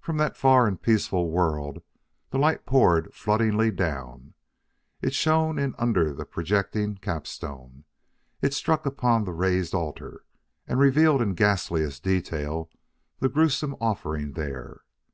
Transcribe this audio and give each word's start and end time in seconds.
From 0.00 0.16
that 0.16 0.34
far 0.38 0.66
and 0.66 0.80
peaceful 0.80 1.30
world 1.30 1.82
the 2.30 2.38
light 2.38 2.64
poured 2.64 3.12
floodingly 3.12 3.70
down; 3.70 4.32
it 5.02 5.12
shone 5.12 5.58
in 5.58 5.74
under 5.76 6.14
the 6.14 6.24
projecting 6.24 6.94
capstone; 6.96 7.84
it 8.40 8.54
struck 8.54 8.86
upon 8.86 9.24
the 9.24 9.32
raised 9.34 9.74
altar 9.74 10.24
and 10.66 10.80
revealed 10.80 11.20
in 11.20 11.34
ghastliest 11.34 12.02
detail 12.02 12.70
the 13.18 13.28
gruesome 13.28 13.76
offering 13.78 14.32
there. 14.32 14.84